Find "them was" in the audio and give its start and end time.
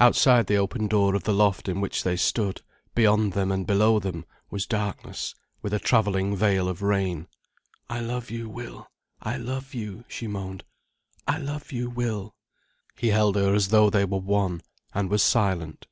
4.00-4.66